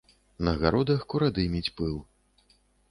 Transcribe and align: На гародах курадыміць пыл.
На 0.47 0.53
гародах 0.63 1.05
курадыміць 1.13 1.65
пыл. 1.79 1.95